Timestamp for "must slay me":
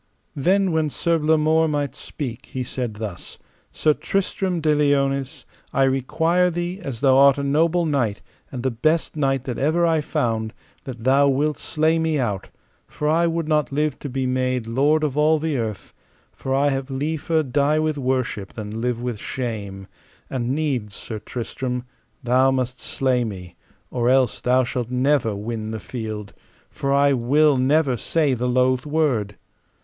22.49-23.53